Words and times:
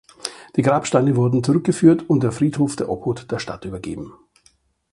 Die 0.55 0.63
Grabsteine 0.63 1.15
wurden 1.15 1.43
zurückgeführt 1.43 2.09
und 2.09 2.23
der 2.23 2.31
Friedhof 2.31 2.75
der 2.75 2.89
Obhut 2.89 3.29
der 3.31 3.37
Stadt 3.37 3.65
übergeben. 3.65 4.13